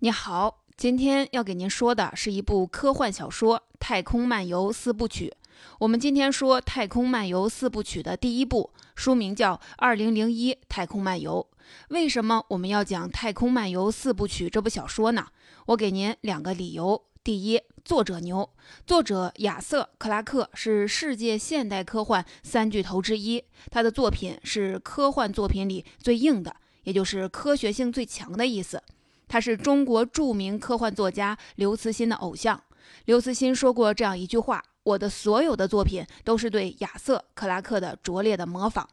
[0.00, 5.34] 你好，今天要给您说的是一部科幻小说《太空漫游四部曲》。
[5.80, 11.44] 我们今天说《太空漫游四部曲》的第一部，书名叫《二零零一太空漫游》。
[11.88, 15.26] 为什么我们要讲《太空漫游四部曲》这部小说呢？
[15.66, 17.04] 我给您两个理由。
[17.24, 18.48] 第一，作者牛，
[18.86, 26.54] 作者亚瑟·克拉克是世界现代科幻三巨头之一，他的作品是科幻作品里最硬的，
[26.84, 28.80] 也就是科学性最强的意思。
[29.28, 32.60] 他是中国著名科幻作家刘慈欣的偶像。
[33.04, 38.88] 刘慈欣说过这样一句话：“我的所有的作品都是对亚瑟·克拉克的拙劣的模仿。”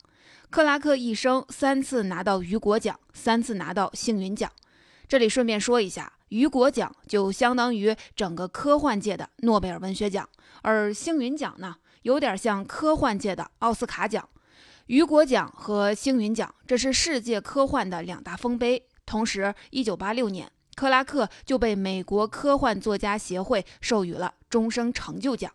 [0.52, 4.52] 克拉克一生三次拿到雨果奖，三次拿到星云奖。
[5.08, 10.28] 这里顺便说一下，雨果奖就相当于整个科幻界的诺贝尔文学奖，
[10.62, 14.28] 而星云奖呢，有点像科幻界的奥斯卡奖。
[14.88, 18.88] 雨果奖和星云奖，这是世界科幻的两大丰碑。
[19.06, 25.52] 同时，，1986年，克拉克就被美国科幻作家协会授予了终生成就奖。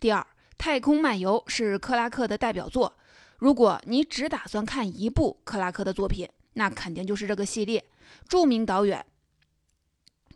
[0.00, 0.20] 第二，
[0.56, 2.96] 《太空漫游》是克拉克的代表作。
[3.38, 7.84] 如果你只打算看一部克拉克的作品，那肯定就是这个系列。
[8.28, 9.04] 著名导演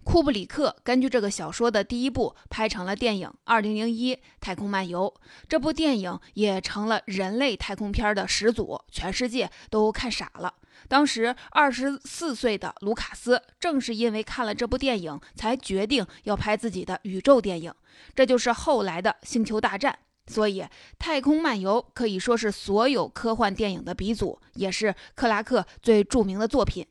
[0.02, 5.12] 库布里克根据这个小说的第一部拍成了电影《二零零一太空漫游》，
[5.48, 10.54] 这部电影也成了人类太空片的始祖，全世界都看傻了。
[10.88, 17.72] 当时二十四岁的卢卡斯，正是因为看了这部电影，才决定要拍自己的宇宙电影，
[18.14, 19.92] 这就是后来的《星球大战》。
[20.32, 20.62] 所以，
[20.98, 26.86] 《太空漫游》可以说是所有科幻电影的鼻祖，也是克拉克最著名的作品。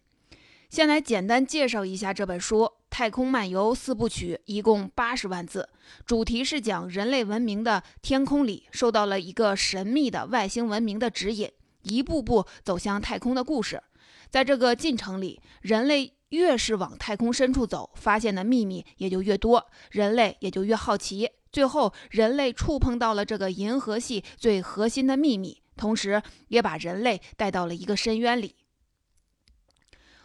[0.69, 5.69] 先来简单介绍一下这本书，《太空漫游四部曲》一共八十万字，
[6.05, 11.49] 主题是讲人类文明的天空里受到了一个神秘的外星文明的指引，
[11.83, 13.81] 一步步走向太空的故事。
[14.29, 21.29] 在这个进程里，人类越是往太空深处走，发现的秘密也就越多，人类也就越好奇。
[21.51, 28.55] 最后，人类触碰到了这个银河系最核心的秘密，同时也把人类带到了一个深渊里。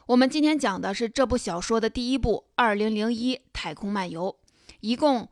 [0.07, 4.37] 我们今天讲的是这部小说的第一部《二零零一太空漫游》，
[4.81, 5.31] 一共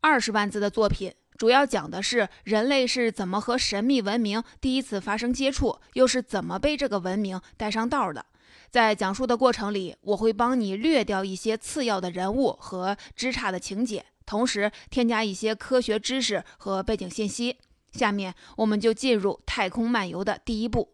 [0.00, 8.24] 二十万字的作品，主要讲的是人类是怎么和神秘文明第一次发生接触，又是怎么被这个文明带上道的。
[8.70, 17.58] 在讲述的过程里，我会帮你略掉一些次要的人物和枝杈的情节，同时添加一些科学知识和背景信息。
[17.92, 20.93] 下面我们就进入《太空漫游》的第一步。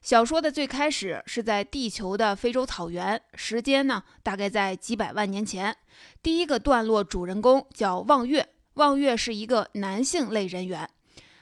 [0.00, 5.76] 小说的最开始是在地球的非洲草原，时间呢大概在几百万年前。
[6.22, 10.88] 第一个段落主人公叫望月，望月是一个男性类人猿。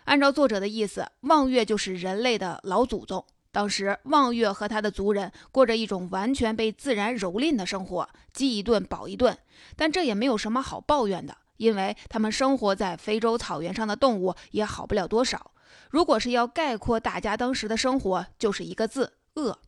[0.04, 3.24] 按照作者的意思，望月就是人类的老祖宗。
[3.52, 9.36] 当时，望月和他的族人过着一种完全被自然蹂躏的生活，饥一顿饱一顿。
[9.76, 15.52] 但这也没有什么好抱怨的，因为他们生活在非洲草原上的动物也好不了多少。
[15.90, 19.58] 如果是要概括大家当时的生活，就是一个字：饿。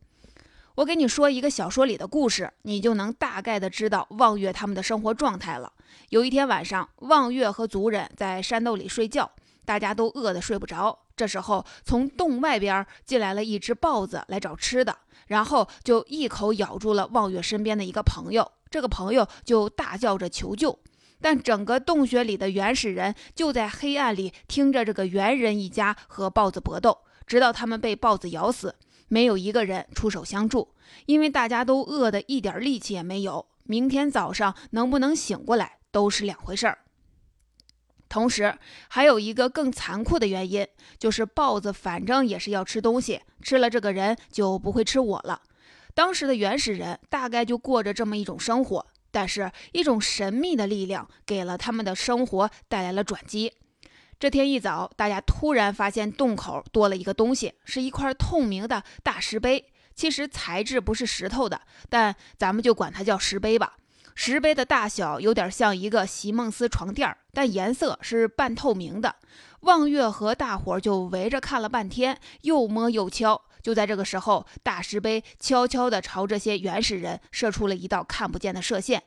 [0.75, 5.73] 我给你说一个小说里的故事，你就能大概的知道望月他们的生活状态了。
[6.09, 9.29] 有一天晚上，望月和族人在山洞里睡觉，
[9.65, 10.99] 大家都饿得睡不着。
[11.17, 14.95] 这时候，从洞外边进来了一只豹子来找吃的，
[15.27, 18.49] 然后就一口咬住了望月身边的一个朋友。
[18.69, 20.79] 这个朋友就大叫着求救。
[21.21, 26.97] 但整个洞穴里的原始人就在黑暗里听着这个猿人一家和豹子搏斗，
[27.27, 28.75] 直到他们被豹子咬死，
[29.07, 30.73] 没有一个人出手相助，
[31.05, 33.45] 因为大家都饿得一点力气也没有。
[33.63, 36.79] 明天早上能不能醒过来都是两回事儿。
[38.07, 38.57] 同时，
[38.87, 45.43] 还有一个更残酷的原因，就是豹子反正也是要吃东西，吃了这个人就不会吃我了。
[45.93, 48.87] 当时的原始人大概就过着这么一种生活。
[49.11, 53.53] 但是，一种神秘的力量给了他们的生活带来了转机。
[54.19, 59.65] 这天一早，大家突然发现洞口多了一个东西，是一块透明的大石碑。
[59.95, 63.77] 其实材质不是石头的，但咱们就管它叫石碑吧。
[64.15, 69.15] 石碑的大小有点像一个席梦思床垫，但颜色是半透明的。
[69.61, 73.41] 望月和大伙就围着看了半天，又摸又敲。
[73.61, 79.03] 就在这个时候，大石碑悄悄地朝这些原始人射出了一道看不见的射线，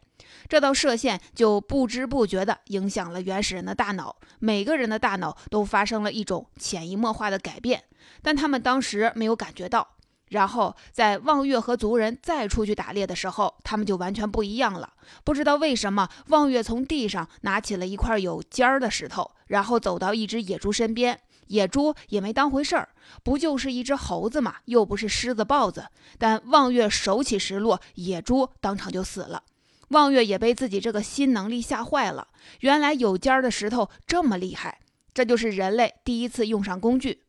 [0.49, 7.84] 这道射线就不知不觉地影响了原始人的大脑，每个人的大脑都发生了一种潜移默化的改变，
[8.22, 9.96] 但他们当时没有感觉到。
[10.28, 14.94] 然后在望月和族人再出去打猎的时候，他们就完全不一样了。
[15.25, 21.20] 不知道为什么，望月从地上拿起了一块有尖儿的石头，然后走到一只野猪身边。
[21.52, 22.88] 野猪也没当回事儿，
[23.22, 25.87] 不就是一只猴子嘛，又不是狮子、豹子。
[26.19, 29.43] 但望月手起石落，野猪当场就死了。
[29.88, 32.28] 望月也被自己这个新能力吓坏了。
[32.60, 34.81] 原来有尖儿的石头这么厉害，
[35.12, 37.25] 这就是人类第一次用上工具。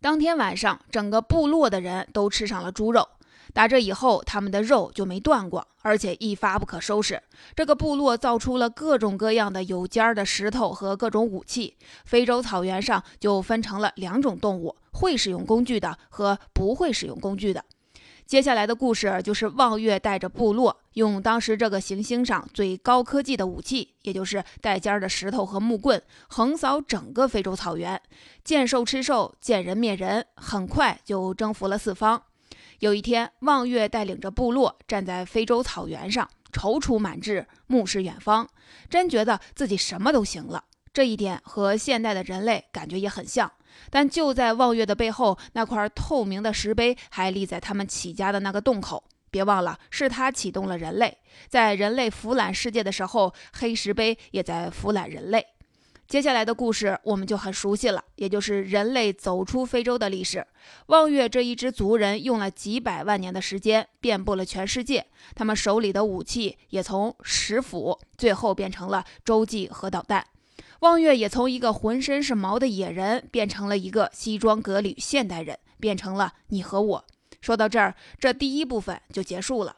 [0.00, 3.08] 当天晚上，整个部落的人都吃上了猪肉。
[3.52, 7.22] 打这以后，他们的肉就没断过，而且一发不可收拾。
[7.56, 11.76] 这个部落造出了各种各样的有尖儿的石头和各种武器。
[12.04, 17.64] 非洲草原上就分成了两种动物：会使用工具的和不会使用工具的。
[18.26, 27.98] 接下来的故事就是望月带着部落，用当时这个行星上最高科技的武器，也就是带尖儿的石头和木棍，横扫整个非洲草原，
[28.44, 32.22] 见兽吃兽，见人灭人，很快就征服了四方。
[32.80, 38.48] 有一天，望月带领着部落站在非洲草原上，踌躇满志，目视远方，
[38.88, 40.62] 真觉得自己什么都行了。
[40.92, 43.50] 这一点和现代的人类感觉也很像。
[43.90, 49.02] 但就在望月的背后，那块透明的石碑还立在他们起家的那个洞口。
[49.30, 55.44] 别忘了，是他启动了人类，在人类腐烂世界的时候，黑石碑也在腐烂人类。
[56.08, 60.46] 接下来的故事我们就很熟悉了，也就是人类走出非洲的历史。
[60.86, 65.04] 望月这一支族人用了几百万年的时间，遍布了全世界。
[65.34, 70.24] 他们手里的武器也从石斧，最后变成了洲际核导弹。
[70.80, 77.04] 望月也从一个浑身是毛的野人，变成了一个西装革履现代人，变成了你和我。
[77.42, 79.76] 说到这儿，这第一部分就结束了。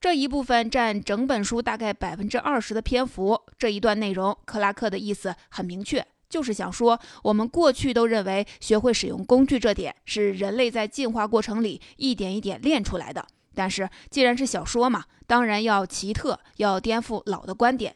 [0.00, 3.40] 这一部分占整本书大概百分之二十的篇幅。
[3.62, 13.24] 这一段内容，克拉克的意思很明确，就是想说，我们过去都认为学会使用工具这点是人类在进化过程里一点一点练出来的。
[13.54, 17.94] 但是既然是小说嘛，当然要奇特，要颠覆老的观点。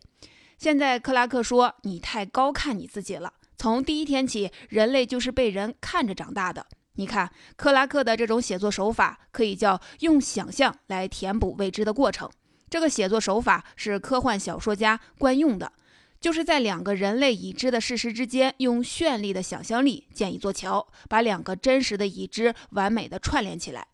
[0.57, 3.33] 现在克拉克说，你太高看你自己了。
[3.57, 6.65] 从第一天起，人类就是被人看着长大的。
[6.93, 12.31] 你看，克拉克的这种写作手法可以叫用想象来填补未知的过程。
[12.69, 15.73] 这个写作手法是科幻小说家惯用的，
[16.21, 23.87] 就是在两个人类已知的事实之间，用绚丽的想象力建一座桥，把两个真实的已知完美的串联起来。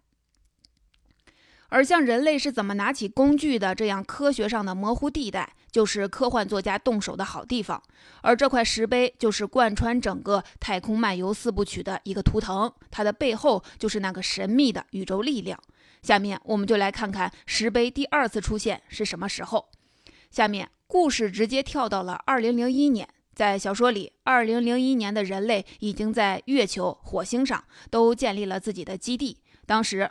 [1.73, 7.83] 而像人类是怎么拿起工具的这样科学上的模糊地带，就是科幻作家动手的好地方。
[8.21, 15.59] 而这块石碑就是贯穿整个《太空漫游四部曲》的一个图腾，它的背后就是那个神秘的宇宙力量。
[16.03, 19.71] 下面我们就来看看石碑第二次出现是什么时候。
[20.31, 30.11] 下面故事直接跳到了2001年，在小说里，2001年的人类已经在月球、火星上都建立了自己的基地，当时。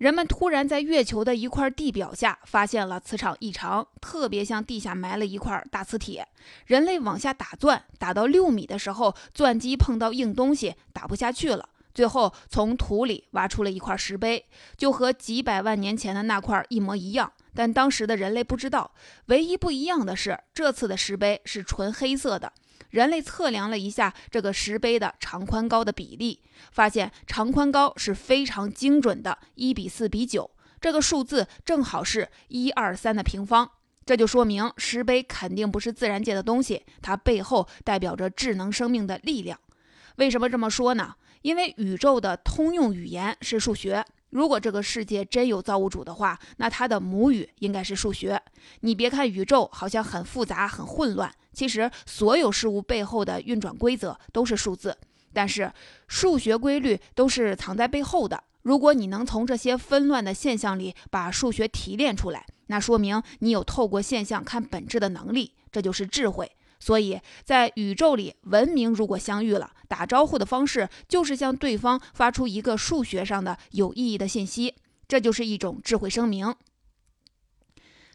[0.00, 6.26] 人们突然在月球的一块地表下发现了磁场异常，特别像地下埋了一块大磁铁。
[6.64, 11.68] 人类往下打钻，打到六米的时候，钻机碰到硬东西，打不下去了。
[11.92, 17.30] 最后从土里挖出了一块石碑，就和几百万年前的那块一模一样。
[17.54, 18.90] 但当时的人类不知道，
[19.26, 22.50] 唯一不一样的是，这次的石碑是纯黑色的。
[22.88, 26.40] 人类测量了一下这个石碑的长宽高的比例，
[26.72, 30.50] 发现长宽高是非常精准的，一比四比九，
[30.80, 33.70] 这个数字正好是一二三的平方。
[34.06, 39.60] 这就说明石碑肯定不是自然界的东西，它背后代表着智能生命的力量。
[40.16, 41.14] 为什么这么说呢？
[41.42, 44.04] 因为宇宙的通用语言是数学。
[44.30, 48.40] 如果这个世界真有造物主的话，那他的母语应该是数学。
[48.80, 51.32] 你别看宇宙好像很复杂、很混乱。
[51.52, 54.96] 其实，所有事物背后的运转规则都是数字，
[55.32, 55.72] 但是
[56.06, 58.42] 数学规律都是藏在背后的。
[58.62, 66.50] 如果你能从这些纷乱的现象里把数学提炼出来，那说明你有透过现象看本质的能力，这就是智慧。
[66.80, 74.74] 所以在宇宙里，文明如果相遇了，打招呼的方式就是向对方发出一个数学上的有意义的信息，
[75.06, 76.54] 这就是一种智慧声明。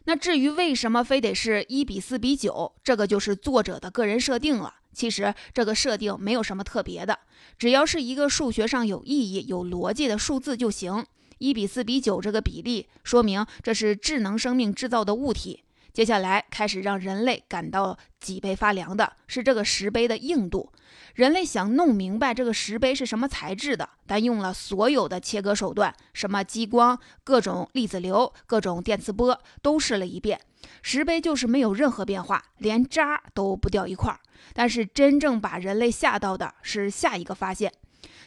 [0.04, 4.74] 那至于为什么非得是一比四比九，这个就是作者的个人设定了。
[4.92, 7.18] 其实这个设定没有什么特别的，
[7.58, 11.04] 只要是一个数学上有意义、有逻辑的数字就行。
[11.38, 15.64] 一比四比九这个比例，说明这是智能生命制造的物体。
[15.96, 20.70] 接下来开始让人类感到脊背发凉的是这个石碑的硬度。
[21.14, 30.38] 人类想弄明白这个石碑是什么材质的，但用了所有的切割手段，什么激光、各种粒子流、各种电磁波都试了一遍，
[30.82, 34.20] 石碑就是没有任何变化，连渣都不掉一块儿。
[34.52, 37.72] 但是真正把人类吓到的是下一个发现，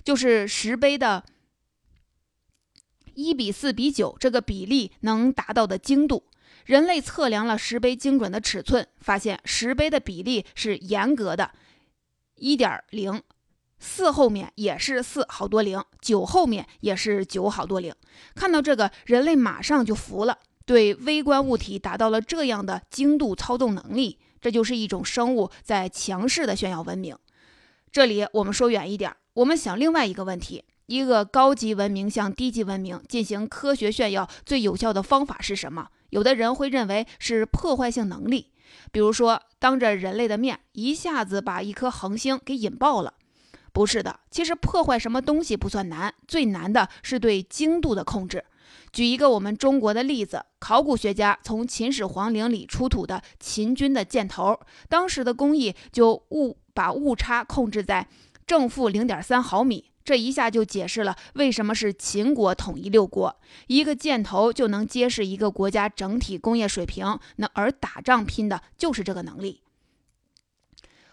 [0.04, 1.24] 就是石碑的
[3.14, 6.24] 一比四比九这个比例能达到的精度。
[6.70, 11.50] 人类测量了石碑精准的尺寸，发现石碑的比例是严格的，
[12.36, 13.24] 一点零
[13.80, 17.92] 四后面也是四好多零，九后面也是九好多零。
[18.36, 20.38] 看到这个，人类马上就服了。
[20.64, 27.18] 对微观物体达到了这样的精度操纵能力，这就是一种生物在强势的炫耀文明。
[27.92, 35.88] 这里我们说远一点，我们想另外一个问题：一个高级文明向低级文明进行科学炫耀，最有效的方法是什么？
[36.10, 38.52] 有的人会认为是破坏性能力，
[38.92, 43.14] 比如说当着人类的面一下子把一颗恒星给引爆了。
[43.72, 48.44] 不是的，其实破坏什么东西不算难，最难的是对精度的控制。
[48.92, 58.08] 举一个我们中国的例子，考古学家从秦始皇陵里出土的秦军的箭头，当时的工艺就误把误差控制在
[58.48, 59.89] 正负零点三毫米。
[60.10, 67.20] 这一下就解释了为什么是秦国统一六国，一个箭头就能揭示一个国家整体工业水平。
[67.36, 69.62] 那而打仗拼的就是这个能力。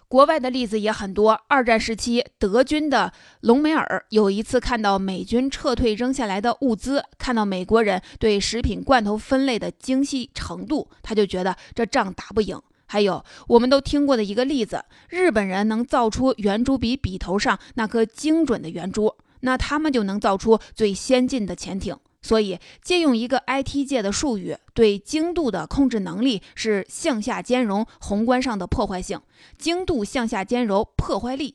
[0.08, 1.38] 国外的例子也很多。
[1.46, 12.58] 二战时期，德军的隆美尔有一次看到美军撤退扔下来的物资，看到美国人对食品罐头分类的精细程度，他就觉得这仗打不赢。
[12.86, 21.96] 还有我们都听过的一个例子，日本人能造出圆珠笔笔头上那颗精准的圆珠，那他们就能造出最先进的潜艇。
[22.22, 29.20] 所以，借用一个 IT 界的术语，对精度的控制能力是向下兼容宏观上的破坏性，
[29.56, 31.54] 精度向下兼容破坏力。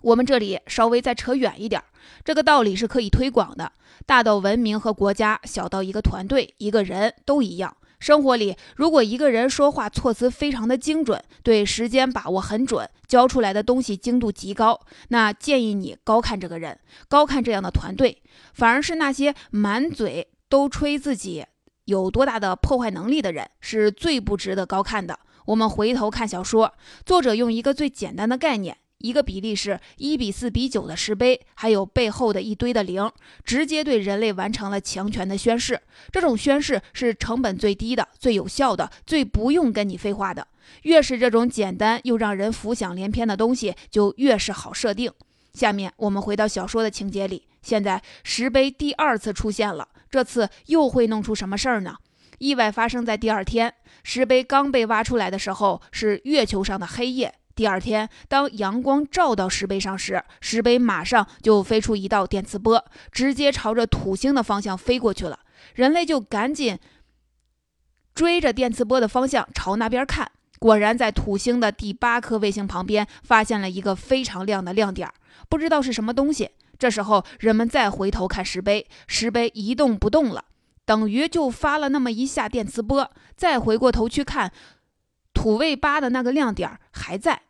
[0.00, 1.82] 我们这里稍微再扯远一点，
[2.24, 3.72] 这个道理是可以推广的，
[4.06, 7.76] 大到文明和国家，小到一个团队、一个人都一样。
[7.98, 16.78] 生活里，如果一个人说话措辞非常的精准，对时间把握很准，教出来的东西精度极高，那建议你高看这个人，
[17.08, 18.22] 高看这样的团队。
[18.54, 21.44] 反而是那些满嘴都吹自己
[21.84, 25.18] 有多大的破坏能力的人，是最不值得高看的。
[25.46, 26.74] 我们回头看小说，
[27.04, 28.76] 作者用一个最简单的概念。
[28.98, 33.10] 一个比例是一比四比九的石碑，还有背后的一堆的零，
[33.44, 35.80] 直接对人类完成了强权的宣誓。
[36.10, 40.46] 这种宣誓是成本最低的、最有效的、最不用跟你废话的。
[40.82, 45.10] 越是这种简单又让人浮想联翩的东西，就越是好设定。
[45.54, 51.96] 下面我们回到小说的情节里，现在石碑第二次出现了，这次又会弄出什么事儿呢？
[52.38, 53.72] 意外发生在第二天，
[54.04, 57.34] 石碑刚被挖出来的时候是月球上的黑夜。
[57.58, 65.40] 第二天，当阳光照到石碑上时，石碑马上就飞出一道电磁波，直接朝着土星的方向飞过去了。
[65.74, 66.78] 人类就赶紧
[68.14, 75.12] 追着电磁波的方向朝那边看，果然在土星的第八颗卫星旁边发现了一个非常亮的亮点，
[75.48, 76.50] 不知道是什么东西。
[76.78, 80.44] 这时候，人们再回头看石碑，石碑一动不动了，
[80.84, 83.10] 等于就发了那么一下电磁波。
[83.34, 84.52] 再回过头去看，
[85.34, 87.42] 土卫八的那个亮点还在。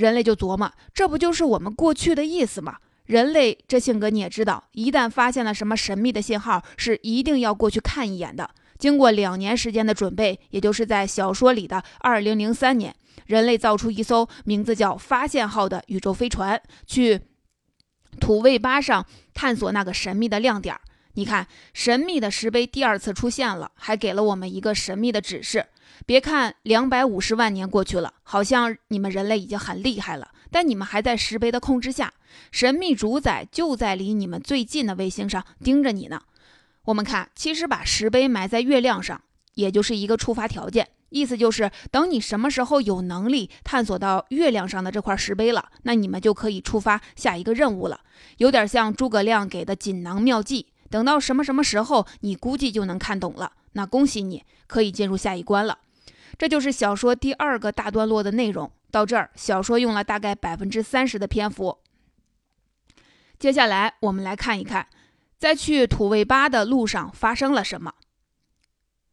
[0.00, 2.78] 人类就琢磨，这不就是我们过去的意思吗？
[3.04, 8.48] 人类这性格你也知道，一旦发现了什么神秘的信号，是一定要过去看一眼的。
[8.78, 12.94] 经过两年时间的准备，也就是在小说里的二零零三年，
[13.26, 17.20] 人类造出一艘名字叫“发现号”的宇宙飞船，去
[18.18, 19.04] 土卫八上
[19.34, 20.74] 探索那个神秘的亮点。
[21.14, 25.66] 你看，神秘的石碑第二次出现了，还给了我们一个神秘的指示。
[26.06, 32.12] 别看两百五十万年过去了，好像你们人类已经很厉害了，但你们还在石碑的控制下，
[32.50, 36.22] 神秘主宰就在离你们最近的卫星上盯着你呢。
[36.84, 39.20] 我们看，其实把石碑埋在月亮上，
[39.54, 48.00] 也就是一个触发条件，意思就是等你什么时候有能力探索到月亮上的这块石碑了，那你们就可以触发下一个任务了，
[48.38, 50.68] 有点像诸葛亮给的锦囊妙计。
[50.88, 55.78] 等到什么什么时候，你估计就能看懂了，那恭喜你，可以进入下一关了。
[56.40, 58.72] 这就是小说第二个大段落的内容。
[58.90, 61.76] 到这儿，小说用了大概百分之三十的篇幅。
[63.38, 64.86] 接下来，我们来看一看，
[65.36, 67.92] 在去土卫八的路上发生了什么。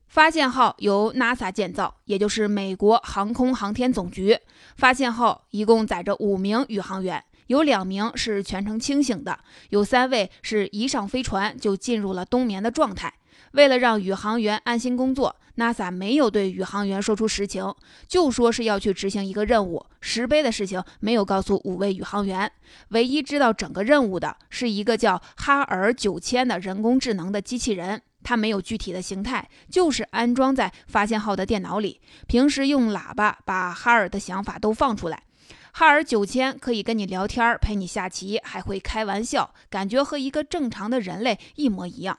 [0.08, 4.40] 发现号由 NASA 建造，也就是美国航空航天总局。
[4.78, 9.38] 发现号一共载着五名宇航员，有两名是全程清醒的，
[9.72, 13.16] 有三位是一上飞船就进入了冬眠的状态。
[13.52, 15.36] 为了让宇航员安心工作。
[15.58, 17.74] NASA 没有对宇航员说出实情，
[18.08, 19.86] 就说是要去执行一个任务。
[20.00, 22.52] 石碑的事情没有告诉五位宇航员，
[22.90, 28.02] 唯一知道整个任务的是一个叫哈尔九千的人工智能的机器人。
[28.24, 32.02] 它没有具体的形态，就是安装在发现号的电脑里。
[32.28, 35.24] 平时用喇叭把哈尔的想法都放出来。
[35.72, 42.18] 哈尔九千可以跟你聊天，陪你下棋，还会开玩笑，感觉和一个正常的人类一模一样。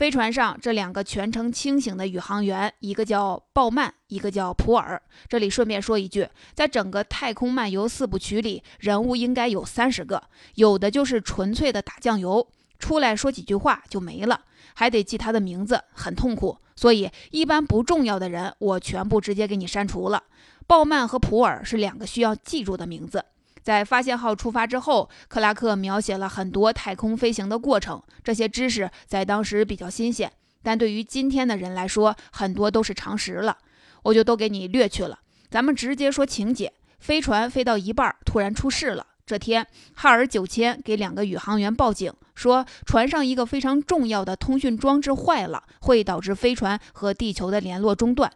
[0.00, 5.02] 飞船上这两个全程清醒的宇航员，一个叫鲍曼，一个叫普尔。
[5.28, 10.22] 这里顺便说一句，在整个《太空漫游》四部曲里，人物应该有三十个，
[10.54, 14.40] 有的就是纯粹的打酱油，出来说几句话就没了。
[14.72, 16.56] 还得记他的名字，很痛苦。
[16.74, 20.22] 所以一般不重要的人，我全部直接给你删除了。
[20.66, 23.22] 鲍曼和普尔是两个需要记住的名字。
[23.62, 33.58] 在发现号出发之后，克拉克描写了很多太空飞行的过程，这些知识在当时比较新鲜，但对于今天的人来说，很多都是常识了，
[34.04, 35.18] 我就都给你略去了。
[35.50, 39.06] 咱们直接说情节：飞船飞到一半，突然出事了。
[39.26, 48.32] 这天，哈尔九千给两个宇航员报警，说船上一个非常重要的通讯装置坏了，会导致飞船和地球的联络中断。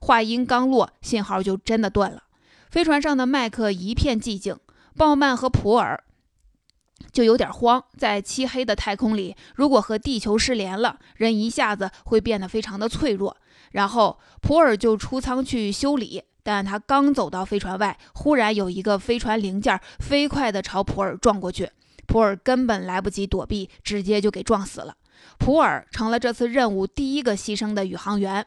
[0.00, 2.22] 话音刚落，信号就真的断了。
[2.70, 4.56] 飞船上的麦克一片寂静。
[4.98, 6.02] 鲍曼和普尔
[7.12, 13.36] 就有点慌，在漆黑的太空里，如果和地球失联了，人一下子会变得非常的脆弱。
[13.70, 21.70] 然后普尔就出舱去修理，但他刚走到飞船外，忽然有一个飞船零件飞快地朝普尔撞过去，
[22.06, 24.96] 普尔根本来不及躲避，直接就给撞死了。
[25.38, 28.44] 普尔成了这次任务第一个牺牲的宇航员。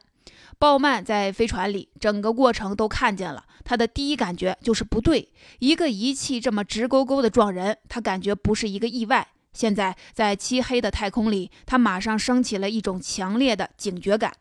[0.61, 3.45] 鲍曼在飞船里，整个过程都看见了。
[3.65, 9.27] 他的第一感觉就是不对，一个仪器这么直勾勾的撞人，他感觉不是一个意外。
[9.53, 14.33] 现在在漆黑的太空里，他马上升起了一种强烈的警觉感。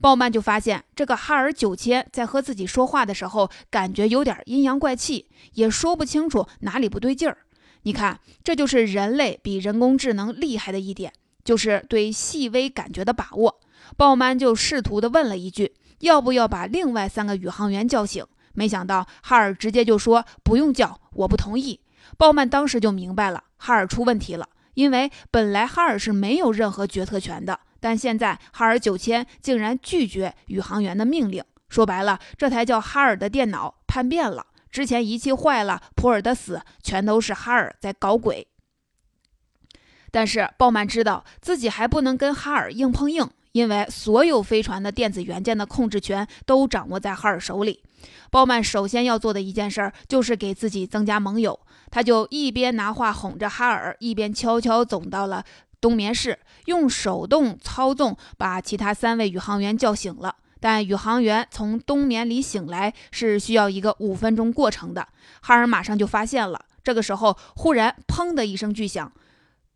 [0.00, 7.38] 鲍曼就发现，这个哈尔九千在和自己说话的时候，感觉有点阴阳怪气，也说不清楚哪里不对劲儿。
[7.84, 11.12] 你看，这就是人类比人工智能厉害的一点，
[11.44, 13.60] 就是对细微感觉的把握。
[13.96, 21.80] 鲍曼就试图地问了一句：“要不要把另外三个宇航员叫醒？”没想到哈尔直接就说：“不用叫，我不同意。”
[22.18, 24.48] 鲍曼当时就明白了，哈尔出问题了。
[24.74, 31.44] 因为本来哈尔是没有任何决策权的，但现在哈尔九千竟然拒绝宇航员的命令。
[31.68, 34.46] 说白了，这台叫哈尔的电脑叛变了。
[34.70, 38.46] 之前仪器坏了，普尔的死全都是哈尔在搞鬼。
[40.10, 43.28] 但是鲍曼知道自己还不能跟哈尔硬碰硬。
[43.52, 47.82] 因为所有飞船的电子元件的控制权都掌握在哈尔手里，
[48.30, 51.58] 鲍曼首先要做的一件事儿就是给自己增加盟友。
[51.90, 55.44] 他就一边拿话哄着哈尔，一边悄悄走到了
[55.80, 60.36] 冬眠室，用手动操纵把其他三位宇航员叫醒了。
[60.58, 65.06] 但宇航员从冬眠里醒来是需要一个五分钟过程的。
[65.42, 69.12] 哈尔马上就发现了，这个时候忽然砰的一声巨响。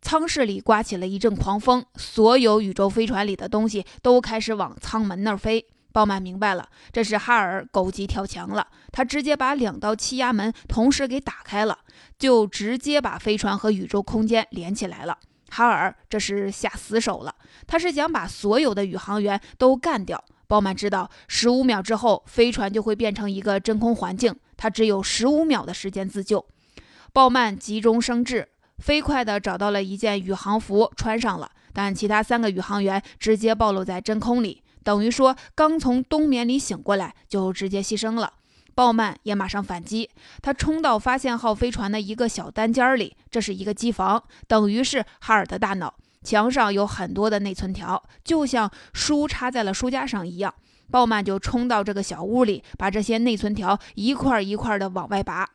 [0.01, 5.65] 舱室里刮起了一阵狂风，所有宇宙飞船里的东西都开始往舱门那儿飞。
[5.91, 8.67] 鲍曼明白了，这是哈尔狗急跳墙了。
[8.91, 11.79] 他直接把两道气压门同时给打开了，
[12.19, 15.17] 就直接把飞船和宇宙空间连起来了。
[15.49, 17.33] 哈尔这是下死手了，
[17.65, 20.23] 他是想把所有的宇航员都干掉。
[20.45, 26.45] 鲍曼知道，十五秒之后飞船就会变成一个真空环境，他只有十五秒的时间自救。
[27.11, 28.47] 鲍曼急中生智。
[28.77, 31.51] 飞快地找到了一件宇航服，穿上了。
[31.73, 38.33] 但其他三个宇航员直接暴露在真空里，等于说刚从冬眠里醒过来就直接牺牲了。
[38.73, 40.09] 鲍曼也马上反击，
[40.41, 45.95] 他冲到发现号飞船的一个小单间里，这是一个机房，等于是哈尔的大脑。
[46.23, 50.53] 墙上有很多的内存条，就像书插在了书架上一样。
[50.91, 55.47] 鲍曼就冲到这个小屋里，把这些内存条一块一块的往外拔。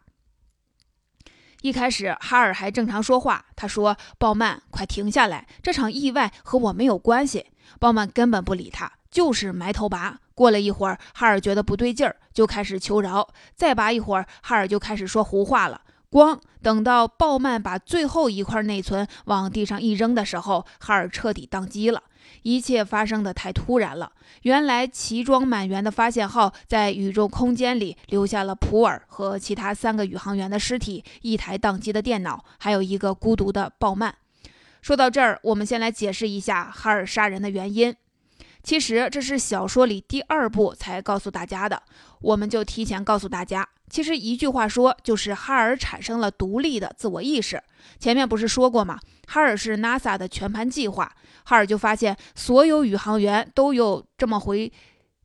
[1.63, 3.45] 一开始，哈尔还正常说话。
[3.55, 5.47] 他说：“鲍曼，快停下来！
[5.63, 7.47] 这场意外和我没有关系。”
[7.79, 10.19] 鲍曼根本不理他，就是埋头拔。
[10.35, 13.29] 过了一会儿，哈尔觉得不对劲儿，就开始求饶。
[13.55, 15.83] 再拔一会儿，哈尔就开始说胡话了。
[16.11, 22.03] 光等到鲍曼把最后一块内存往地上一扔的时候，哈尔彻底宕机了。
[22.43, 24.13] 一切发生的太突然了。
[24.43, 34.15] 原来齐装满员的发现号在宇宙空间里留下了普尔和其他三个宇航员的尸体，一台宕机的电脑，还有一个孤独的鲍曼。
[34.81, 37.95] 说到这儿，我们先来解释一下哈尔杀人的原因。
[38.65, 41.83] 其实这是小说里第二部才告诉大家的，
[42.21, 43.69] 我们就提前告诉大家。
[43.91, 47.63] 其实一句话说，就是哈尔产生了独立的自我意识。
[47.99, 48.99] 前面不是说过吗？
[49.27, 51.13] 哈尔是 NASA 的全盘计划。
[51.45, 54.73] 哈尔就发现，所有宇航员都有这么回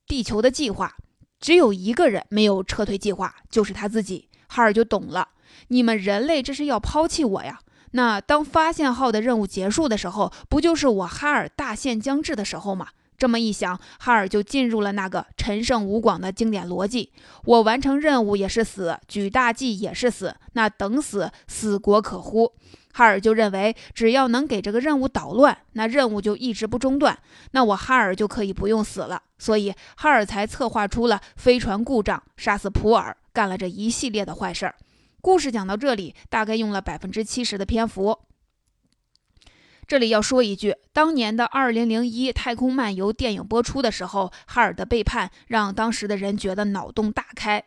[0.07, 0.95] 地球的计划，
[1.39, 4.27] 只有一个人没有撤退计划，就是他自己。
[4.47, 5.27] 哈尔就懂了，
[5.67, 7.59] 你们人类这是要抛弃我呀？
[7.91, 12.87] 那当发现号的任务结束的时候，不就是我哈尔大限将至的时候吗？
[13.17, 17.11] 这么一想，哈尔就进入了那个陈胜吴广的经典逻辑：
[17.45, 22.53] 我完成任务也是死，举大计也是死，那等死，死国可乎？
[22.93, 27.17] 哈尔就认为，只要能给这个任务捣乱，那任务就一直不中断，
[27.51, 29.21] 那我哈尔就可以不用死了。
[29.39, 34.75] 所以，哈尔才策划出了飞船故障，杀死普尔，干了这一系列的坏事儿。
[35.21, 38.17] 故事讲到这里，大概用了百分之七十的篇幅。
[39.87, 47.63] 这里要说一句，当年的《二零零一太空漫游》电影播出的时候，哈尔的背叛让当时的人觉得脑洞大开。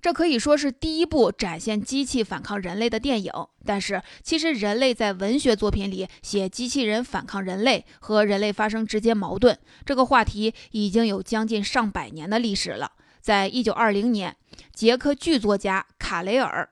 [0.00, 3.30] 这可以说是第一部展现机器反抗人类的电影。
[3.66, 12.92] 但是，其实人类在文学作品里写机器人反抗人类和人类发生直接矛盾，这个话题已经有将近上百年的历史了。
[13.20, 14.34] 在一九二零年，
[14.74, 16.70] 捷克剧作家卡雷尔。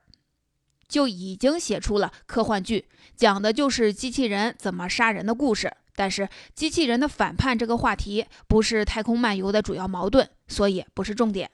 [0.91, 5.71] 就已经写出了科幻剧，讲的就是机器人怎么杀人的故事。
[5.95, 11.49] 但是，机器人的反叛这个话题不是《太空漫游》的主要矛盾，所以不是重点。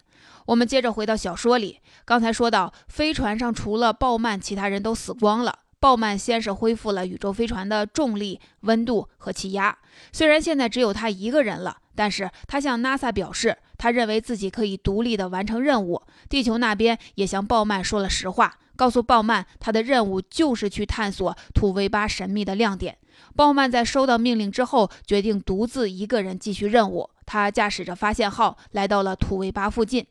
[0.48, 5.60] 我们接着回到小说里，刚才说到飞船上除了鲍曼，其他人都死光了。
[5.80, 9.78] 鲍曼先是恢复了宇宙飞船的重力、温度和气压，
[10.12, 16.02] 虽然现在只有他一个人了，但是他向 NASA 表示，他认为自己可以独立的完成任务。
[16.30, 18.58] 地球那边也向鲍曼说了实话。
[18.76, 22.96] 告诉鲍曼，他的任务就是去探索土卫八神秘的亮点。
[23.36, 27.10] 鲍曼在收到命令之后，决定独自一个人继续任务。
[27.26, 30.06] 他驾驶着发现号来到了土卫八附近。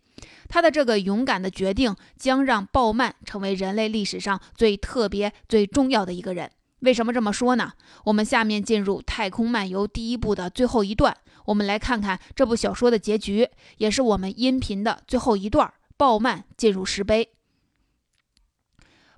[0.48, 6.50] 他的这个勇敢的决定，将让鲍曼成为人类历史上最特别、最重要的一个人。
[6.80, 7.72] 为什么这么说呢？
[8.04, 17.30] 我们下面进入《太空漫游》第一部的最后一段，我们来看看这部小说的结局，也是我们音频的最后一段：鲍曼进入石碑。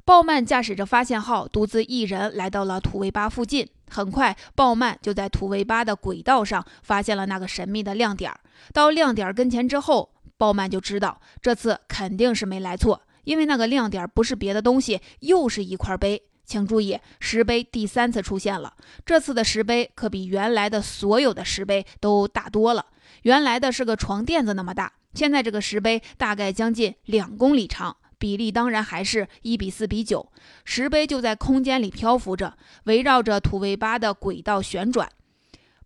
[0.05, 3.69] 鲍曼驾驶着发现号，独自一人来到了土卫八附近。
[3.91, 8.33] 很快，鲍曼就在土卫八的轨道上发现了那个神秘的亮点。
[8.73, 16.28] 到亮点跟前之后，鲍曼就知道这次肯定是没来错，因为那个亮点不是别的东西，又是一块碑。
[16.49, 18.73] 请注意，石碑第三次出现了，
[19.05, 22.87] 这次的石碑可比原来的所有的石碑都大多了。
[23.23, 27.95] 原来的是个床垫子那么大，现在这个石碑大概将近两公里长。
[28.17, 30.33] 比例当然还是一比四比九，
[30.65, 35.09] 石碑就在空间里漂浮着，围绕着土卫八的轨道旋转。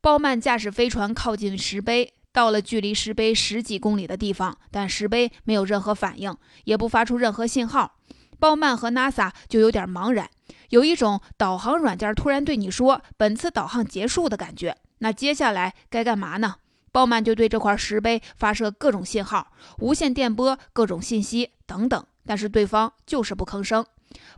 [0.00, 7.98] 鲍曼驾驶飞船靠近石碑，到了距离石碑十几公里的地方，但石碑没有任何反应，也不发出任何信号。
[8.42, 10.28] 鲍曼和 NASA 就有点茫然，
[10.70, 14.76] 有一种导航软件突然对你说“本次导航结束”的感觉。
[14.98, 16.56] 那接下来该干嘛呢？
[16.90, 22.04] 鲍曼就对这块石碑发射各种信号，无线电波、各种信息等等。
[22.26, 23.86] 但是对方就是不吭声。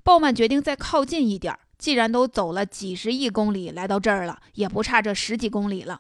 [0.02, 5.98] 鲍曼决定再靠近一点，既然都走了几十亿公里来到这儿了，也不差这十几公里了。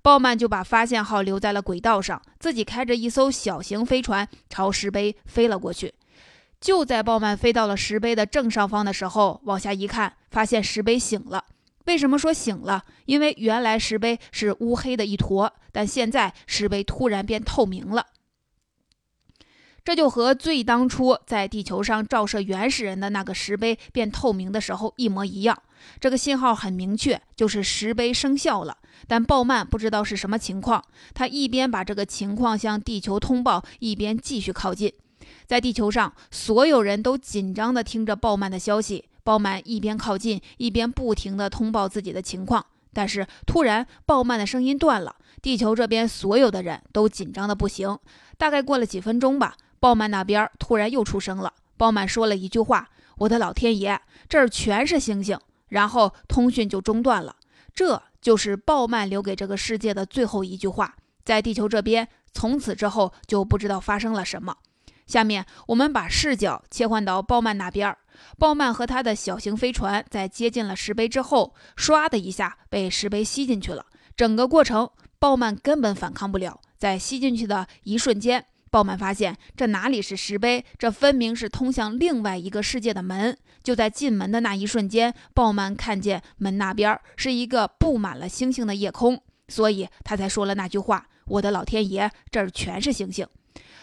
[0.00, 5.92] 鲍曼就把发现号留在了轨道上，自己开着一艘小型飞船朝石碑飞了过去。
[6.62, 11.44] 就在鲍曼飞到了石碑的正上方的时候，往下一看，发现石碑醒了。
[11.86, 12.84] 为什么说醒了？
[13.06, 18.06] 因为原来石碑是乌黑的一坨，但现在石碑突然变透明了。
[19.84, 25.60] 这就和最当初在地球上照射原始人的那个石碑变透明的时候一模一样。
[25.98, 28.78] 这个信号很明确，就是石碑生效了。
[29.08, 34.92] 但鲍曼不知道是什么情况，他一边把这个情况向地球通报，一边继续靠近。
[35.46, 39.04] 在地球上，所有人都紧张地听着鲍曼的消息。
[39.24, 42.66] 鲍曼一边靠近，一边不停地通报自己的情况。
[42.92, 45.16] 但是突然，鲍曼的声音断了。
[45.40, 47.98] 地球这边所有的人都紧张的不行。
[48.36, 49.56] 大概过了几分钟吧。
[49.80, 51.52] 鲍曼那边突然又出声了。
[51.76, 57.34] 鲍曼说了一句话：“我的老天爷，这儿全是星星。”然后通讯就中断了。
[57.74, 60.94] 这就是鲍曼留给这个世界的最后一句话。
[61.24, 64.56] 在地球这边，从此之后就不知道发生了什么。
[65.06, 67.98] 下面我们把视角切换到鲍曼那边儿。
[68.38, 73.86] 鲍曼和他的小型飞船在接近了石碑之后，唰的一下被石碑吸进去了。
[74.16, 76.60] 整个过程，鲍曼根本反抗不了。
[76.78, 80.64] 在吸进去的一瞬间，鲍曼发现，这哪里是石碑？
[80.78, 83.36] 这分明是通向另外一个世界的门。
[83.62, 93.26] 就在进门的那一瞬间，鲍曼看见门那边是一个布满了星星的夜空，所以他才说了那句话：“我的老天爷，这儿全是星星。”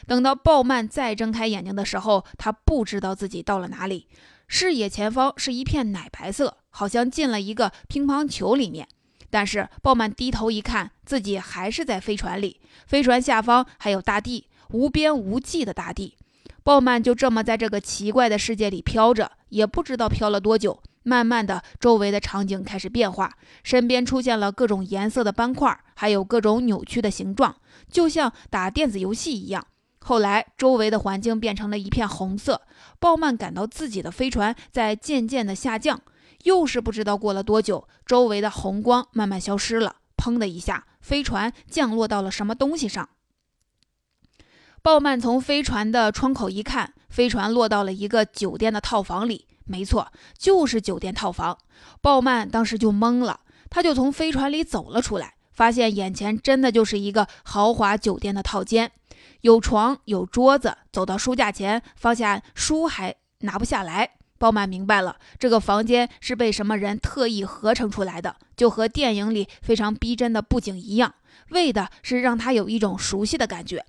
[0.09, 4.07] 等到鲍曼再睁开眼睛的时候，他不知道自己到了哪里。
[4.47, 8.87] 视野前方是一片奶白色，好像进了一个乒乓球里面。
[9.29, 14.47] 但是鲍曼低头一看，自己还是在飞船里，飞船下方还有大地。
[14.71, 16.17] 无边无际的大地，
[16.63, 20.81] 鲍曼就这么在这个奇怪的世界里飘着，也不知道飘了多久。
[21.03, 27.55] 慢慢的，周围的场景开始变化，身边出现了各种颜色的斑块，还有各种扭曲的形状，
[27.91, 29.67] 就像打电子游戏一样。
[29.99, 32.61] 后来，周围的环境变成了一片红色，
[32.99, 36.01] 鲍曼感到自己的飞船在渐渐的下降。
[36.43, 39.97] 又是不知道过了多久，周围的红光慢慢消失了。
[40.15, 43.09] 砰的一下，飞船降落到了什么东西上。
[44.81, 49.47] 鲍曼从飞船的窗口一看，飞船落到了一个酒店的套房里。
[49.65, 51.57] 没错，就是酒店套房。
[52.01, 58.91] 鲍曼当时就懵了，他就从飞船里走了出来，发现眼前真的就是一个豪华酒店的套间，
[59.41, 60.77] 有床有桌子。
[60.91, 64.11] 走到书架前，放下书还拿不下来。
[64.37, 71.15] 鲍曼明白了，这个房间是被什么人特意合成出来的，就和电影里非常逼真的布景一样，
[71.49, 73.85] 为的是让他有一种熟悉的感觉。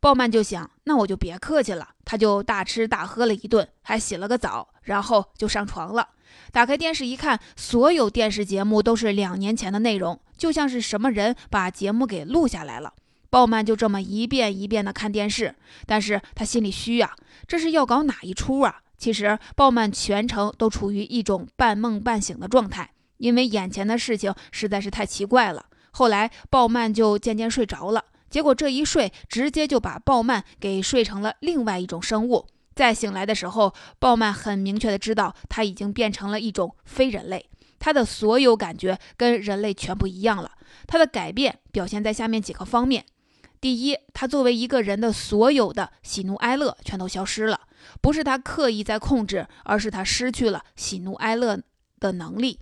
[0.00, 6.08] 鲍曼就想，那我就别客气了，他就大吃大喝了一顿，还洗了个澡，然后就上床了。
[6.50, 12.94] 打开电视一看，所有电视节目都是两年前的内容，就像是什么人把节目给录下来了。
[13.32, 15.54] 鲍曼就这么一遍一遍地看电视，
[15.86, 17.16] 但是他心里虚呀，
[17.46, 18.82] 这是要搞哪一出啊？
[18.98, 25.64] 其实鲍曼全程都处于一种半梦半醒的状态，因为眼前的事情实在是太奇怪了。
[25.92, 28.04] 后来鲍曼就渐渐睡着了。
[28.28, 32.46] 结果这一睡，直接就把鲍曼给睡成了另外一种生物。
[32.74, 40.50] 再醒来的时候，鲍曼很明确的知道他已经变成了一种非人类，他的所有感觉跟人类全不一样了。
[40.86, 43.04] 他的改变表现在下面几个方面：
[43.62, 47.60] 第一，他作为一个人的所有的喜怒哀乐全都消失了，
[48.00, 51.60] 不是他刻意在控制，而是他失去了喜怒哀乐
[52.00, 52.58] 的能力。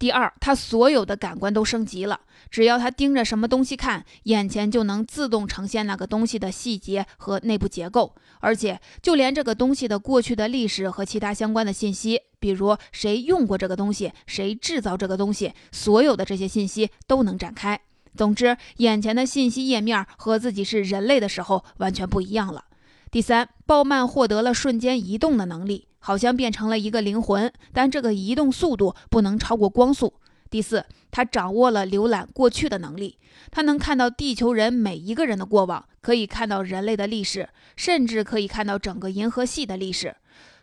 [0.00, 2.22] 第二，他所有的感官都升级了。
[2.50, 17.80] 只要他盯着什么东西看，眼前就能自动呈现那个东西的细节和内部结构，而且就连这个东西的过去的历史和其他相关的信息，比如谁用过这个东西，谁制造这个东西，所有的这些信息都能展开。
[18.16, 22.64] 总之，眼前的信息页面和自己是人类的时候完全不一样了。
[23.10, 25.86] 第三，鲍曼获得了瞬间移动的能力。
[25.98, 30.14] 好像变成了一个灵魂，但这个移动速度不能超过光速。
[30.48, 33.18] 第四，他掌握了浏览过去的能力，
[33.50, 40.14] 他能看到地球人每一个人的过往，可以看到人类的历史，甚至可以看到整个银河系的历史。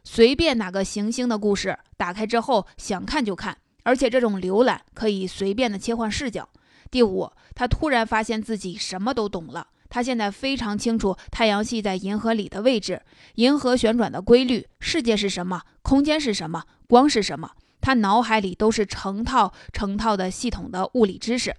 [0.06, 6.48] 随便哪个行星的故事打开之后，想看就看，而且这种浏览可以随便的切换视角。
[6.93, 9.65] 第五，他突然发现自己什么都懂了。
[9.89, 13.01] 他现在非常清楚太阳系在银河里的位置，
[13.36, 17.53] 银河旋转的规律，世界是什么，空间是什么，光是什么。
[17.82, 21.56] 他脑海里都是成套成套的系统的物理知识。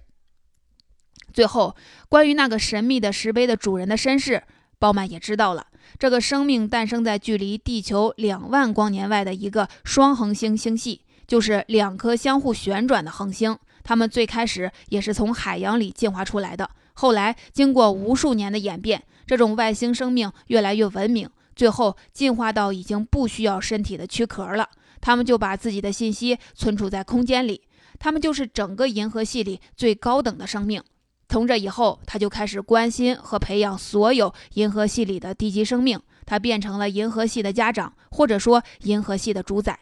[1.33, 1.75] 最后，
[2.07, 4.41] 关于那个神秘的石碑的主人的身世，
[4.79, 5.67] 鲍曼也知道了。
[5.99, 13.57] 这个生命诞生在距离地球两万光年外的一个双恒星星系，就是两颗相互旋转的恒星。
[13.85, 16.69] 它们最开始也是从海洋里进化出来的。
[16.95, 24.67] 后来，经过无数年的演变，这种外星生命越来越文明，最后进化到已经不需要身体的躯壳了。
[24.99, 27.61] 他们就把自己的信息存储在空间里，
[27.99, 30.81] 他们就是整个银河系里最高等的生命。
[31.29, 39.79] 从这以后，他就开始关心和培养所有银河系里的低级生命，他变成了银河系的家长，或者说银河系的主宰。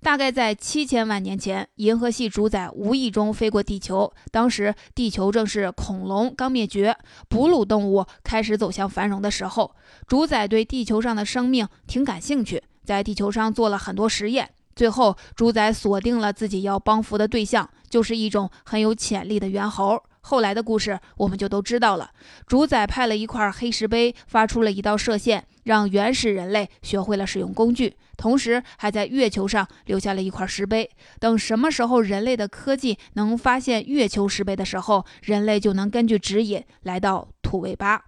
[0.00, 4.12] 大概在七千万年前，银河系主宰无意中飞过地球。
[4.30, 6.96] 当时，地球正是恐龙刚灭绝、
[7.28, 9.74] 哺乳动物开始走向繁荣的时候。
[10.06, 14.50] 主宰对地球上的生命挺感兴趣，在地球上做了很多实验。
[14.76, 20.00] 最后，主宰锁定了自己要帮扶的对象，就是一种很有潜力的猿猴。
[20.20, 22.10] 后来的故事我们就都知道了。
[22.46, 30.90] 主宰派了一块黑石碑，发出了一道射线，让原始人类学会了使用工具，同时还在月球上留下了一块石碑。
[31.18, 38.02] 等什么时候人类的科技能发现月球石碑的时候，人类就能根据指引来到土卫八。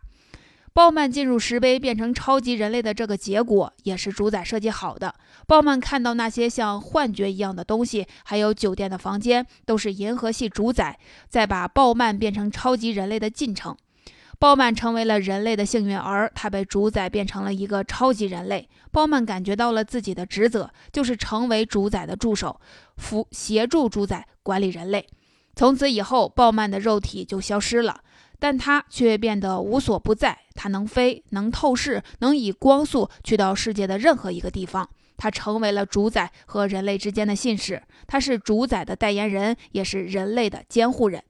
[0.72, 5.14] 鲍曼进入石碑变成超级人类的这个结果，也是主宰设计好的。
[5.46, 13.76] 鲍曼看到那些像幻觉一样的东西，还有酒店的房间，都是银河系主宰在把鲍曼变成超级人类的进程。
[14.38, 18.68] 鲍曼成为了人类的幸运儿，他被主宰变成了一个超级人类。
[18.92, 22.59] 鲍曼感觉到了自己的职责，就是成为主宰的助手，
[22.96, 25.06] 辅协助主宰管理人类。
[25.54, 28.00] 从此以后，鲍曼的肉体就消失了。
[28.40, 30.37] 但他却变得无所不在。
[30.55, 34.88] 他能飞，能透视，能以光速去到世界的任何一个地方。
[35.16, 37.83] 他成为了主宰和人类之间的信使。
[38.07, 41.22] 他是主宰的代言人，也是人类的监护人。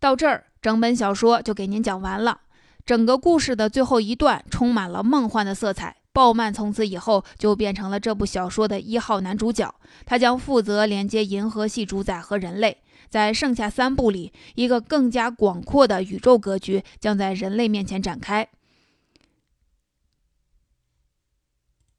[0.00, 2.40] 到这儿，整本小说就给您讲完了。
[2.84, 5.96] 整个故事的最后一段充满了梦幻的色彩。
[6.12, 9.72] 鲍曼从此以后就变成了这部小说的一号男主角。
[10.04, 12.78] 他将负责连接银河系主宰和人类。
[13.10, 18.48] 在剩下三部里，一个更加广阔的宇宙格局将在人类面前展开。